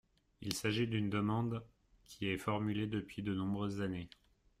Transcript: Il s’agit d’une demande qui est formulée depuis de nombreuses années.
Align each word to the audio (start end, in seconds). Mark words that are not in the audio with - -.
Il 0.41 0.53
s’agit 0.53 0.87
d’une 0.87 1.11
demande 1.11 1.63
qui 2.05 2.27
est 2.27 2.39
formulée 2.39 2.87
depuis 2.87 3.21
de 3.21 3.35
nombreuses 3.35 3.83
années. 3.83 4.09